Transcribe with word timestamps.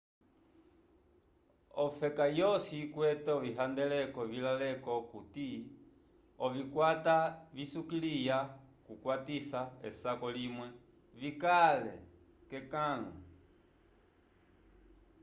ofeka 1.83 2.25
yosi 2.39 2.73
ikwete 2.85 3.29
ovihandeleko 3.37 4.19
vilaleko 4.31 4.89
okuti 4.99 5.49
ovikwata 6.45 7.17
visukiliya 7.55 8.39
kukwatisa 8.85 9.59
esako 9.89 10.27
limwe 10.35 10.67
vikale 11.19 11.95
k'ekãlu 12.49 13.13